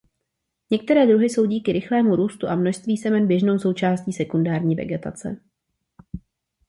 Některé 0.71 1.07
druhy 1.07 1.29
jsou 1.29 1.45
díky 1.45 1.71
rychlému 1.71 2.15
růstu 2.15 2.47
a 2.47 2.55
množství 2.55 2.97
semen 2.97 3.27
běžnou 3.27 3.59
součástí 3.59 4.13
sekundární 4.13 4.75
vegetace. 4.75 5.37